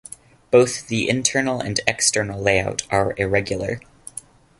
Both 0.49 0.87
the 0.87 1.07
internal 1.07 1.61
and 1.61 1.79
external 1.85 2.41
layout 2.41 2.87
are 2.89 3.13
irregular. 3.17 3.79